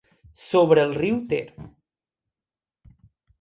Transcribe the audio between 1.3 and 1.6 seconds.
Ter.